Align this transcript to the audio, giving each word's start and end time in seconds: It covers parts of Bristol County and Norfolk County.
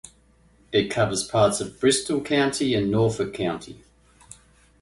It 0.71 0.89
covers 0.89 1.23
parts 1.27 1.61
of 1.61 1.79
Bristol 1.79 2.21
County 2.21 2.73
and 2.73 2.89
Norfolk 2.89 3.35
County. 3.35 3.83